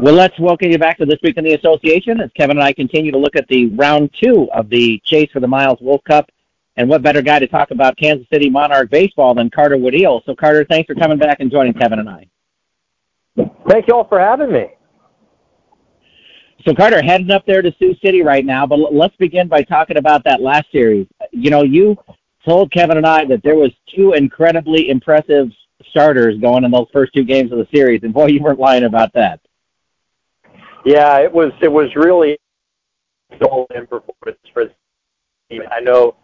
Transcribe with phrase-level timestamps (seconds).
[0.00, 2.72] Well, let's welcome you back to This Week in the Association as Kevin and I
[2.72, 6.30] continue to look at the round two of the Chase for the Miles Wolff Cup.
[6.76, 10.24] And what better guy to talk about Kansas City Monarch baseball than Carter Woodiel?
[10.24, 12.26] So, Carter, thanks for coming back and joining Kevin and I.
[13.68, 14.68] Thank you all for having me.
[16.66, 19.98] So, Carter, heading up there to Sioux City right now, but let's begin by talking
[19.98, 21.08] about that last series.
[21.30, 21.94] You know, you
[22.48, 25.50] told Kevin and I that there was two incredibly impressive
[25.90, 28.84] starters going in those first two games of the series, and boy, you weren't lying
[28.84, 29.40] about that.
[30.84, 32.38] Yeah, it was it was really
[33.38, 34.72] golden performance for the
[35.50, 35.62] team.
[35.70, 36.16] I know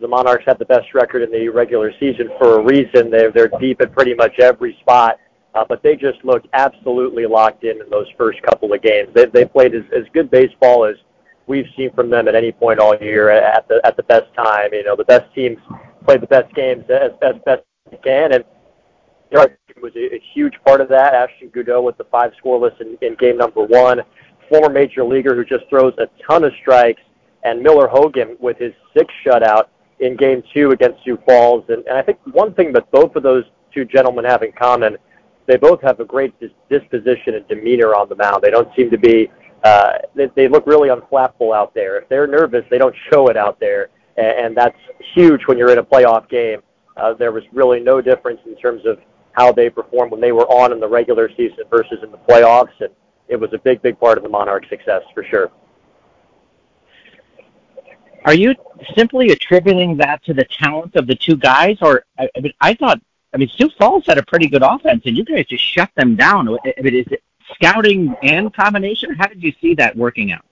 [0.00, 3.10] the Monarchs had the best record in the regular season for a reason.
[3.10, 5.18] They're they're deep at pretty much every spot,
[5.54, 9.10] uh, but they just looked absolutely locked in in those first couple of games.
[9.14, 10.96] They they played as, as good baseball as
[11.46, 14.72] we've seen from them at any point all year at the at the best time.
[14.72, 15.58] You know, the best teams
[16.04, 18.44] play the best games as, as best they can, and
[19.30, 19.38] you
[19.82, 21.14] was a, a huge part of that.
[21.14, 24.00] Ashton Goudeau with the five scoreless in, in game number one,
[24.48, 27.02] former major leaguer who just throws a ton of strikes,
[27.44, 29.64] and Miller Hogan with his sixth shutout
[30.00, 31.64] in game two against Sioux Falls.
[31.68, 34.96] And, and I think one thing that both of those two gentlemen have in common,
[35.46, 38.42] they both have a great dis- disposition and demeanor on the mound.
[38.42, 39.30] They don't seem to be,
[39.64, 41.98] uh, they, they look really unflappable out there.
[41.98, 43.88] If they're nervous, they don't show it out there.
[44.16, 44.78] And, and that's
[45.14, 46.60] huge when you're in a playoff game.
[46.96, 48.98] Uh, there was really no difference in terms of
[49.38, 52.72] how they performed when they were on in the regular season versus in the playoffs.
[52.80, 52.90] And
[53.28, 55.50] it was a big, big part of the Monarchs' success for sure.
[58.24, 58.54] Are you
[58.96, 62.74] simply attributing that to the talent of the two guys, or I, I mean, I
[62.74, 63.00] thought,
[63.32, 66.16] I mean, Sioux Falls had a pretty good offense, and you guys just shut them
[66.16, 66.48] down.
[66.48, 67.22] I mean, is it
[67.54, 69.14] scouting and combination?
[69.14, 70.44] How did you see that working out?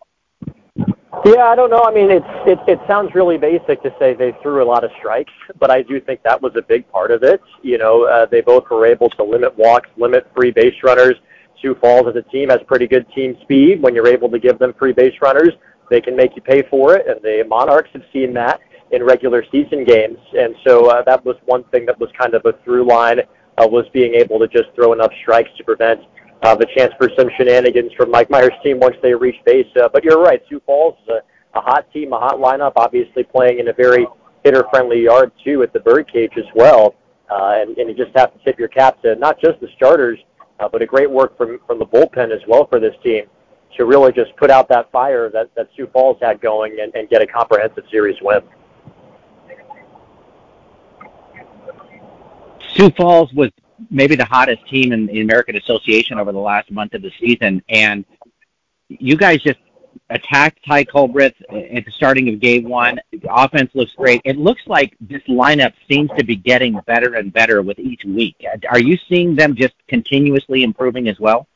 [1.27, 1.83] Yeah, I don't know.
[1.83, 4.93] I mean, it's it, it sounds really basic to say they threw a lot of
[4.97, 7.41] strikes, but I do think that was a big part of it.
[7.63, 11.17] You know, uh, they both were able to limit walks, limit free base runners.
[11.61, 13.83] Sioux Falls as a team has pretty good team speed.
[13.83, 15.51] When you're able to give them free base runners,
[15.91, 18.61] they can make you pay for it, and the Monarchs have seen that
[18.93, 20.19] in regular season games.
[20.39, 23.19] And so uh, that was one thing that was kind of a through line
[23.59, 26.03] uh, was being able to just throw enough strikes to prevent
[26.43, 29.67] uh, the chance for some shenanigans from Mike Meyer's team once they reach base.
[29.81, 33.23] Uh, but you're right, Sioux Falls is a, a hot team, a hot lineup, obviously
[33.23, 34.07] playing in a very
[34.45, 36.95] hitter-friendly yard too at the birdcage as well.
[37.31, 40.19] Uh, and, and you just have to tip your cap to not just the starters,
[40.61, 43.25] uh, but a great work from from the bullpen as well for this team
[43.77, 47.09] to really just put out that fire that, that Sioux Falls had going and, and
[47.09, 48.41] get a comprehensive series win.
[52.73, 53.51] Sioux Falls was
[53.91, 57.63] maybe the hottest team in the American Association over the last month of the season,
[57.69, 58.05] and
[58.89, 59.59] you guys just
[60.11, 63.01] attacked Ty Culbreth at the starting of game one.
[63.13, 64.21] The offense looks great.
[64.25, 68.37] It looks like this lineup seems to be getting better and better with each week.
[68.71, 71.49] Are you seeing them just continuously improving as well?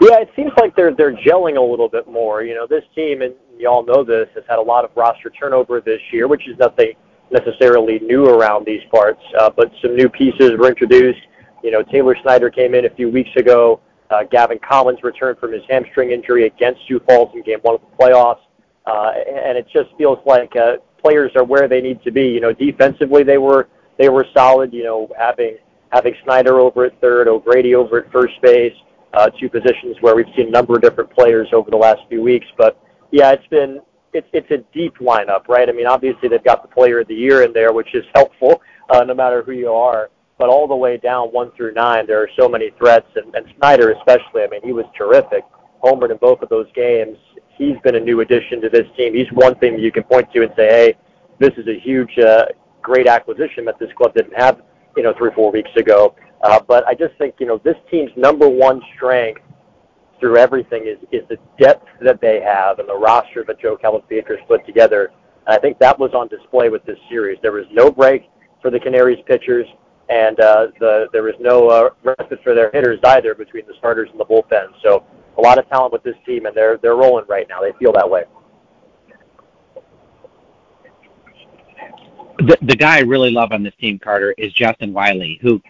[0.00, 2.42] Yeah, it seems like they're they're gelling a little bit more.
[2.42, 5.30] You know, this team, and you all know this, has had a lot of roster
[5.30, 6.92] turnover this year, which is nothing
[7.32, 9.22] necessarily new around these parts.
[9.38, 11.20] Uh, but some new pieces were introduced.
[11.62, 13.80] You know, Taylor Snyder came in a few weeks ago.
[14.10, 17.80] Uh, Gavin Collins returned from his hamstring injury against Sioux Falls in Game One of
[17.80, 18.40] the playoffs,
[18.86, 22.26] uh, and it just feels like uh, players are where they need to be.
[22.28, 23.68] You know, defensively they were
[23.98, 24.72] they were solid.
[24.72, 25.56] You know, having
[25.90, 28.74] having Snyder over at third, O'Grady over at first base
[29.14, 32.22] uh, two positions where we've seen a number of different players over the last few
[32.22, 32.46] weeks.
[32.56, 32.78] But
[33.10, 33.80] yeah, it's been
[34.12, 35.68] it's it's a deep lineup, right?
[35.68, 38.60] I mean, obviously they've got the player of the year in there, which is helpful
[38.90, 40.10] uh, no matter who you are.
[40.38, 43.46] But all the way down one through nine, there are so many threats, and, and
[43.58, 44.42] Snyder especially.
[44.42, 45.44] I mean, he was terrific,
[45.82, 47.16] homered in both of those games.
[47.56, 49.14] He's been a new addition to this team.
[49.14, 50.94] He's one thing that you can point to and say, hey,
[51.38, 52.46] this is a huge, uh,
[52.80, 54.62] great acquisition that this club didn't have,
[54.96, 56.14] you know, three four weeks ago.
[56.42, 59.42] Uh, but I just think, you know, this team's number one strength
[60.22, 64.46] through everything is, is the depth that they have and the roster that Joe Calfapietra
[64.46, 65.10] put together.
[65.48, 67.38] And I think that was on display with this series.
[67.42, 68.30] There was no break
[68.62, 69.66] for the Canaries pitchers,
[70.08, 74.10] and uh, the, there was no uh, respite for their hitters either between the starters
[74.12, 74.68] and the bullpen.
[74.84, 75.04] So
[75.38, 77.60] a lot of talent with this team, and they're, they're rolling right now.
[77.60, 78.22] They feel that way.
[82.38, 85.60] The, the guy I really love on this team, Carter, is Justin Wiley, who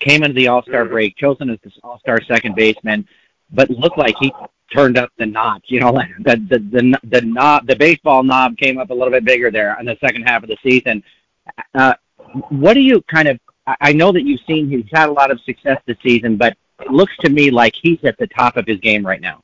[0.00, 0.92] came into the All Star mm-hmm.
[0.92, 3.06] break, chosen as the All Star second baseman,
[3.52, 4.32] but looked like he
[4.74, 5.64] turned up the notch.
[5.66, 9.24] You know, the the the the knob, the baseball knob came up a little bit
[9.24, 11.02] bigger there in the second half of the season.
[11.74, 11.94] Uh,
[12.50, 13.38] what do you kind of?
[13.80, 16.90] I know that you've seen he's had a lot of success this season, but it
[16.90, 19.42] looks to me like he's at the top of his game right now.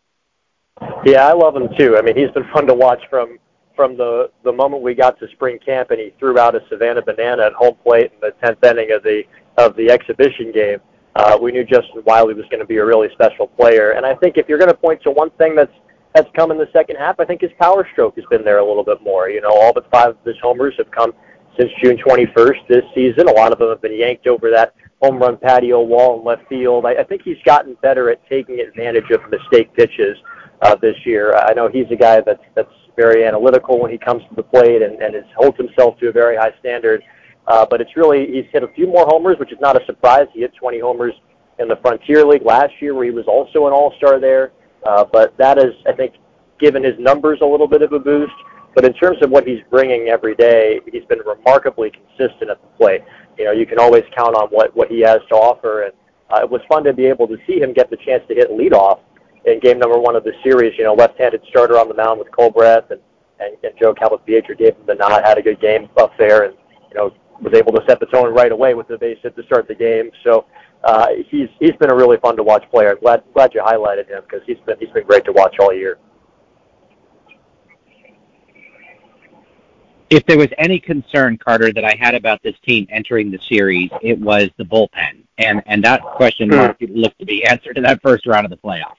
[1.04, 1.96] Yeah, I love him too.
[1.96, 3.38] I mean, he's been fun to watch from
[3.74, 7.02] from the the moment we got to spring camp and he threw out a Savannah
[7.02, 9.22] banana at home plate in the tenth inning of the
[9.58, 10.80] of the exhibition game.
[11.16, 13.92] Uh, we knew Justin Wiley was going to be a really special player.
[13.92, 15.72] And I think if you're going to point to one thing that's
[16.14, 18.66] that's come in the second half, I think his power stroke has been there a
[18.66, 19.28] little bit more.
[19.28, 21.12] You know, all but five of his homers have come
[21.58, 23.28] since June 21st this season.
[23.28, 26.48] A lot of them have been yanked over that home run patio wall in left
[26.48, 26.86] field.
[26.86, 30.16] I, I think he's gotten better at taking advantage of mistake pitches
[30.62, 31.34] uh, this year.
[31.34, 34.80] I know he's a guy that's that's very analytical when he comes to the plate
[34.82, 37.02] and, and is, holds himself to a very high standard.
[37.46, 40.26] Uh, but it's really he's hit a few more homers, which is not a surprise.
[40.32, 41.14] He hit 20 homers
[41.58, 44.52] in the Frontier League last year, where he was also an All-Star there.
[44.84, 46.14] Uh, but that has, I think,
[46.58, 48.32] given his numbers a little bit of a boost.
[48.74, 52.68] But in terms of what he's bringing every day, he's been remarkably consistent at the
[52.76, 53.02] plate.
[53.38, 55.92] You know, you can always count on what what he has to offer, and
[56.30, 58.50] uh, it was fun to be able to see him get the chance to hit
[58.50, 59.00] leadoff
[59.46, 60.76] in game number one of the series.
[60.76, 63.00] You know, left-handed starter on the mound with Culbreth, and
[63.40, 66.54] and, and Joe Calfapietra gave him the nod, had a good game up there, and
[66.90, 69.42] you know was able to set the tone right away with the base hit to
[69.44, 70.10] start the game.
[70.24, 70.46] So
[70.84, 72.96] uh, he's he's been a really fun to watch player.
[72.96, 75.98] Glad glad you highlighted him because he's been he's been great to watch all year.
[80.08, 83.90] If there was any concern, Carter, that I had about this team entering the series,
[84.02, 86.84] it was the bullpen, and and that question hmm.
[86.90, 88.94] looked to be answered in that first round of the playoffs.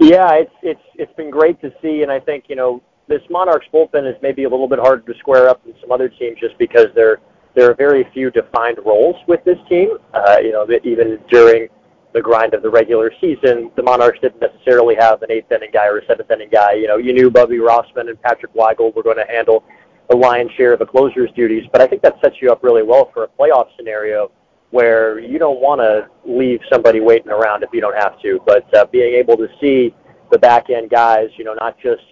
[0.00, 3.66] Yeah, it's it's it's been great to see, and I think you know this Monarchs
[3.72, 6.58] bullpen is maybe a little bit harder to square up than some other teams just
[6.58, 7.18] because there
[7.54, 9.96] there are very few defined roles with this team.
[10.12, 11.68] Uh, you know, even during
[12.12, 15.86] the grind of the regular season, the Monarchs didn't necessarily have an eighth inning guy
[15.86, 16.74] or a seventh inning guy.
[16.74, 19.64] You know, you knew Bubby Rossman and Patrick Weigel were going to handle
[20.10, 22.82] the lion's share of the closer's duties, but I think that sets you up really
[22.82, 24.30] well for a playoff scenario
[24.70, 28.40] where you don't want to leave somebody waiting around if you don't have to.
[28.46, 29.94] But uh, being able to see
[30.30, 32.02] the back end guys, you know, not just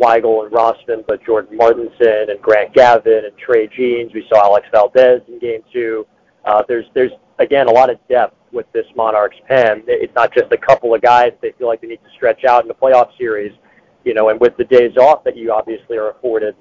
[0.00, 4.12] Weigel and Rossman, but Jordan Martinson and Grant Gavin and Trey Jeans.
[4.12, 6.06] We saw Alex Valdez in game two.
[6.44, 9.82] Uh, there's there's again a lot of depth with this Monarchs pen.
[9.86, 12.62] It's not just a couple of guys they feel like they need to stretch out
[12.62, 13.52] in the playoff series,
[14.04, 14.28] you know.
[14.30, 16.56] And with the days off that you obviously are afforded,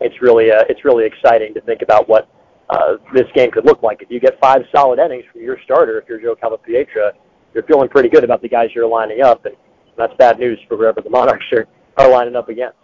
[0.00, 2.28] it's really uh, it's really exciting to think about what
[2.70, 4.02] uh, this game could look like.
[4.02, 7.12] If you get five solid innings from your starter, if you're Joe Calfapietra,
[7.52, 9.54] you're feeling pretty good about the guys you're lining up, and
[9.96, 12.76] that's bad news for whoever the Monarchs are are lining up against.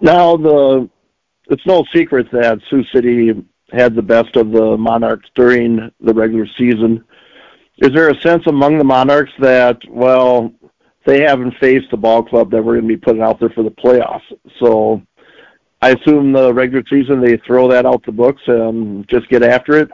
[0.00, 0.88] Now the
[1.50, 3.32] it's no secret that Sioux City
[3.72, 7.04] had the best of the Monarchs during the regular season.
[7.78, 10.52] Is there a sense among the Monarchs that well
[11.06, 13.62] they haven't faced the ball club that we're going to be putting out there for
[13.62, 14.20] the playoffs?
[14.60, 15.02] So
[15.80, 19.78] I assume the regular season they throw that out the books and just get after
[19.78, 19.90] it.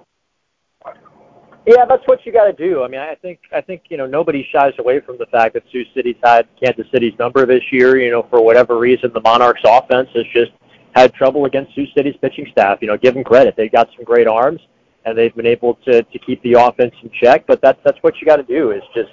[1.66, 2.82] Yeah, that's what you got to do.
[2.82, 5.62] I mean, I think I think you know nobody shies away from the fact that
[5.72, 7.96] Sioux City's had Kansas City's number this year.
[7.96, 10.52] You know, for whatever reason, the Monarchs' offense has just
[10.94, 12.78] had trouble against Sioux City's pitching staff.
[12.82, 14.60] You know, give them credit; they've got some great arms,
[15.06, 17.46] and they've been able to to keep the offense in check.
[17.46, 19.12] But that's that's what you got to do is just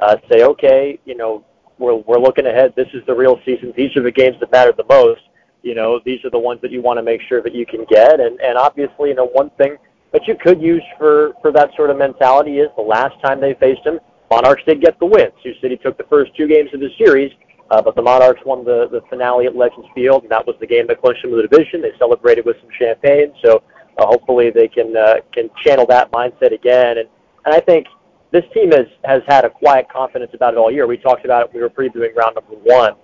[0.00, 1.44] uh, say, okay, you know,
[1.78, 2.74] we're we're looking ahead.
[2.74, 3.72] This is the real season.
[3.76, 5.22] These are the games that matter the most.
[5.62, 7.84] You know, these are the ones that you want to make sure that you can
[7.88, 8.18] get.
[8.18, 9.76] And and obviously, you know, one thing
[10.12, 13.54] but you could use for, for that sort of mentality is the last time they
[13.54, 13.98] faced him,
[14.30, 15.30] Monarchs did get the win.
[15.42, 17.32] Sioux City took the first two games of the series,
[17.70, 20.66] uh, but the Monarchs won the, the finale at Legends Field, and that was the
[20.66, 21.82] game that clinched them the division.
[21.82, 23.62] They celebrated with some champagne, so
[23.98, 26.98] uh, hopefully they can uh, can channel that mindset again.
[26.98, 27.08] And,
[27.44, 27.86] and I think
[28.30, 30.86] this team has, has had a quiet confidence about it all year.
[30.86, 31.54] We talked about it.
[31.54, 32.94] We were previewing round number one.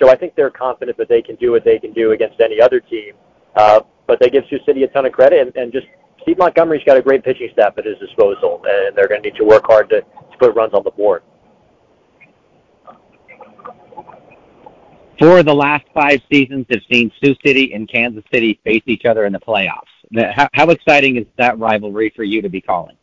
[0.00, 2.60] So I think they're confident that they can do what they can do against any
[2.60, 3.14] other team.
[3.56, 5.86] Uh, but they give Sioux City a ton of credit, and, and just
[6.22, 9.36] Steve Montgomery's got a great pitching staff at his disposal, and they're going to need
[9.36, 11.22] to work hard to, to put runs on the board.
[15.18, 19.04] Four of the last five seasons have seen Sioux City and Kansas City face each
[19.04, 19.82] other in the playoffs.
[20.32, 22.96] How, how exciting is that rivalry for you to be calling?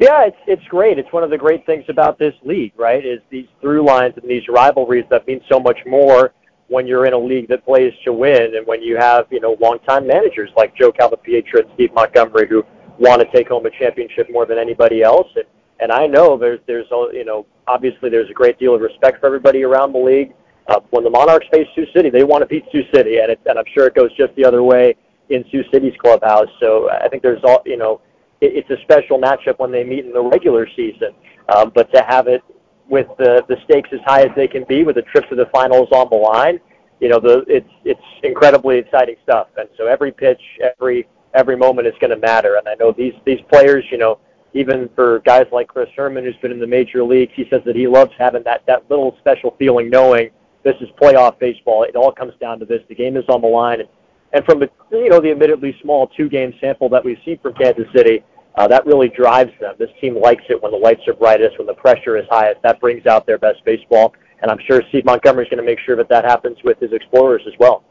[0.00, 0.98] Yeah, it's it's great.
[0.98, 3.04] It's one of the great things about this league, right?
[3.04, 6.32] Is these through lines and these rivalries that mean so much more
[6.74, 9.56] when you're in a league that plays to win and when you have, you know,
[9.60, 12.64] longtime managers like Joe Calfapietra and Steve Montgomery who
[12.98, 15.28] want to take home a championship more than anybody else.
[15.36, 15.44] And,
[15.80, 19.26] and I know there's, there's, you know, obviously there's a great deal of respect for
[19.26, 20.34] everybody around the league.
[20.66, 23.40] Uh, when the Monarchs face Sioux City, they want to beat Sioux City, and, it,
[23.46, 24.96] and I'm sure it goes just the other way
[25.28, 26.48] in Sioux City's clubhouse.
[26.58, 28.00] So I think there's all, you know,
[28.40, 31.10] it, it's a special matchup when they meet in the regular season.
[31.54, 32.42] Um, but to have it
[32.88, 35.46] with the the stakes as high as they can be, with the trip to the
[35.46, 36.60] finals on the line,
[37.00, 39.48] you know, the it's it's incredibly exciting stuff.
[39.56, 42.56] And so every pitch, every every moment is going to matter.
[42.56, 44.18] And I know these these players, you know,
[44.54, 47.76] even for guys like Chris Herrmann, who's been in the major leagues, he says that
[47.76, 50.30] he loves having that that little special feeling, knowing
[50.62, 51.82] this is playoff baseball.
[51.82, 52.80] It all comes down to this.
[52.88, 53.88] The game is on the line, and,
[54.32, 57.54] and from the you know the admittedly small two game sample that we've seen from
[57.54, 58.22] Kansas City,
[58.56, 59.74] uh, that really drives them.
[59.78, 62.62] This team likes it when the lights are brightest, when the pressure is highest.
[62.62, 65.80] That brings out their best baseball, and I'm sure Steve Montgomery is going to make
[65.80, 67.84] sure that that happens with his Explorers as well.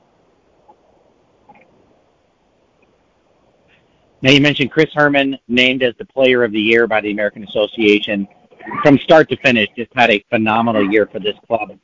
[4.22, 7.44] Now you mentioned Chris Herrmann named as the Player of the Year by the American
[7.44, 8.26] Association.
[8.82, 11.78] From start to finish, just had a phenomenal year for this club.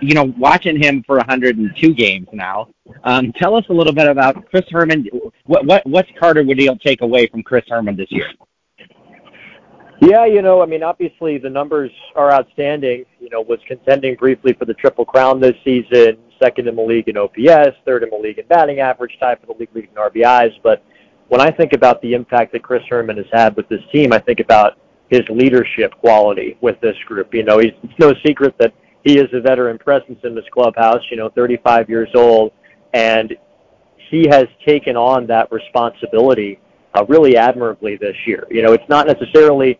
[0.00, 2.68] You know, watching him for 102 games now.
[3.04, 5.06] Um, tell us a little bit about Chris Herrmann.
[5.44, 8.28] What what what's Carter Woodiel take away from Chris Herrmann this year?
[10.00, 13.04] Yeah, you know, I mean, obviously the numbers are outstanding.
[13.20, 17.08] You know, was contending briefly for the Triple Crown this season, second in the league
[17.08, 19.94] in OPS, third in the league in batting average, tied for the league lead in
[19.94, 20.54] RBIs.
[20.62, 20.84] But
[21.28, 24.18] when I think about the impact that Chris Herrmann has had with this team, I
[24.18, 24.78] think about
[25.08, 27.32] his leadership quality with this group.
[27.32, 31.02] You know, he's, it's no secret that he is a veteran presence in this clubhouse,
[31.10, 32.52] you know, 35 years old,
[32.92, 33.36] and
[34.10, 36.60] he has taken on that responsibility
[36.94, 38.46] uh, really admirably this year.
[38.50, 39.78] You know, it's not necessarily,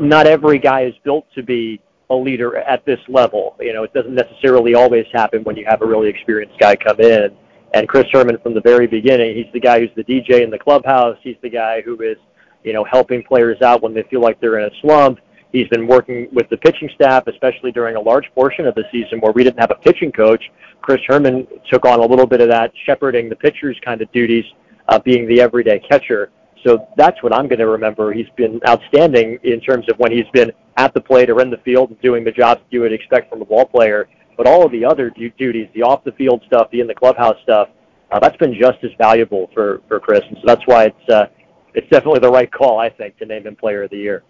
[0.00, 3.56] not every guy is built to be a leader at this level.
[3.60, 7.00] You know, it doesn't necessarily always happen when you have a really experienced guy come
[7.00, 7.36] in.
[7.74, 10.58] And Chris Herrmann, from the very beginning, he's the guy who's the DJ in the
[10.58, 11.18] clubhouse.
[11.22, 12.16] He's the guy who is,
[12.62, 15.18] you know, helping players out when they feel like they're in a slump.
[15.54, 19.20] He's been working with the pitching staff, especially during a large portion of the season
[19.20, 20.42] where we didn't have a pitching coach.
[20.82, 24.44] Chris Herrmann took on a little bit of that shepherding the pitchers kind of duties,
[24.88, 26.32] uh, being the everyday catcher.
[26.66, 28.12] So that's what I'm going to remember.
[28.12, 31.58] He's been outstanding in terms of when he's been at the plate or in the
[31.58, 34.08] field doing the jobs you would expect from a ball player.
[34.36, 36.96] But all of the other du- duties, the off the field stuff, the in the
[36.96, 37.68] clubhouse stuff,
[38.10, 41.26] uh, that's been just as valuable for for Chris, and so that's why it's uh,
[41.74, 44.24] it's definitely the right call, I think, to name him Player of the Year.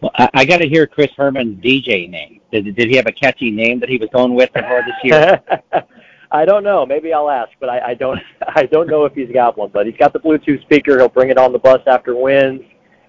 [0.00, 2.40] Well, I, I got to hear Chris Herrmann's DJ name.
[2.52, 5.42] Did, did he have a catchy name that he was going with before this year?
[6.30, 6.84] I don't know.
[6.84, 8.20] Maybe I'll ask, but I, I don't.
[8.48, 9.70] I don't know if he's got one.
[9.72, 10.98] But he's got the Bluetooth speaker.
[10.98, 12.62] He'll bring it on the bus after wins.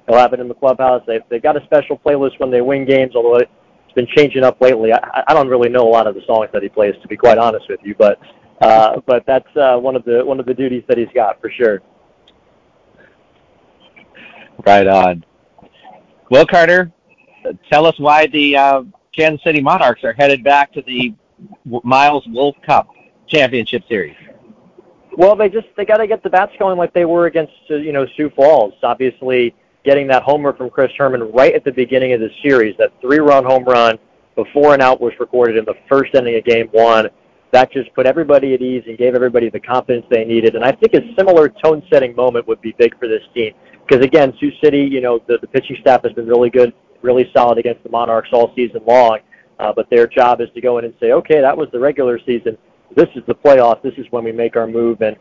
[0.08, 1.04] He'll have it in the clubhouse.
[1.06, 3.52] They've, they've got a special playlist when they win games, although it's
[3.94, 4.94] been changing up lately.
[4.94, 7.18] I, I don't really know a lot of the songs that he plays, to be
[7.18, 8.20] quite honest with you, but
[8.62, 11.52] uh, but that's uh, one of the one of the duties that he's got for
[11.52, 11.82] sure.
[14.66, 15.26] Right on.
[16.30, 16.92] Well, Carter,
[17.70, 18.84] tell us why the uh,
[19.16, 21.14] Kansas City Monarchs are headed back to the
[21.84, 22.90] Miles Wolff Cup
[23.28, 24.16] Championship Series.
[25.16, 27.76] Well, they just they got to get the bats going like they were against uh,
[27.76, 28.74] you know Sioux Falls.
[28.84, 32.92] Obviously, getting that homer from Chris Herrmann right at the beginning of the series, that
[33.02, 33.98] three-run home run
[34.36, 37.10] before an out was recorded in the first inning of Game One.
[37.52, 40.56] That just put everybody at ease and gave everybody the confidence they needed.
[40.56, 43.54] And I think a similar tone-setting moment would be big for this team
[43.88, 47.30] because again, Sioux City, you know, the, the pitching staff has been really good, really
[47.34, 49.20] solid against the Monarchs all season long.
[49.60, 52.20] Uh, but their job is to go in and say, okay, that was the regular
[52.26, 52.58] season.
[52.96, 53.82] This is the playoff.
[53.82, 55.16] This is when we make our move and,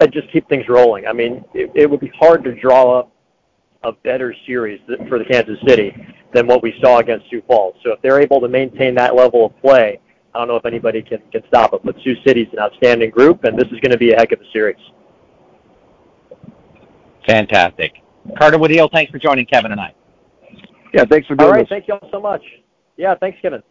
[0.00, 1.06] and just keep things rolling.
[1.06, 3.12] I mean, it, it would be hard to draw up
[3.84, 5.94] a better series for the Kansas City
[6.32, 7.74] than what we saw against Sioux Falls.
[7.84, 10.00] So if they're able to maintain that level of play,
[10.34, 11.82] I don't know if anybody can, can stop it.
[11.84, 14.40] But Sioux City's an outstanding group, and this is going to be a heck of
[14.40, 14.80] a series.
[17.26, 17.92] Fantastic.
[18.38, 19.94] Carter Woodiel, thanks for joining Kevin and I.
[20.94, 21.68] Yeah, thanks for doing All right, this.
[21.68, 22.42] thank you all so much.
[22.96, 23.62] Yeah, thanks, Kevin.